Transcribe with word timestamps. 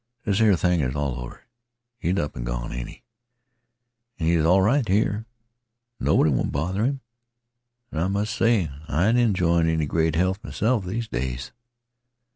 This 0.25 0.39
here 0.39 0.55
thing 0.55 0.79
is 0.79 0.95
all 0.95 1.19
over. 1.19 1.43
He 1.99 2.11
's 2.11 2.17
up 2.17 2.35
an' 2.35 2.43
gone, 2.43 2.71
ain't 2.71 2.89
'e? 2.89 3.03
An' 4.17 4.25
he 4.25 4.35
's 4.35 4.43
all 4.43 4.63
right 4.63 4.87
here. 4.87 5.27
Nobody 5.99 6.31
won't 6.31 6.51
bother 6.51 6.83
'im. 6.83 7.01
An' 7.91 7.99
I 7.99 8.07
must 8.07 8.35
say 8.35 8.67
I 8.87 9.09
ain't 9.09 9.19
enjoying 9.19 9.69
any 9.69 9.85
great 9.85 10.15
health 10.15 10.41
m'self 10.43 10.85
these 10.87 11.07
days." 11.07 11.51